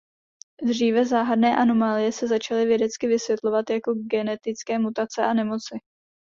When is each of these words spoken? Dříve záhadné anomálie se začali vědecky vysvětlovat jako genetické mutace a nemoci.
Dříve 0.63 1.05
záhadné 1.05 1.55
anomálie 1.57 2.11
se 2.11 2.27
začali 2.27 2.65
vědecky 2.65 3.07
vysvětlovat 3.07 3.69
jako 3.69 3.93
genetické 4.11 4.79
mutace 4.79 5.25
a 5.25 5.33
nemoci. 5.33 5.77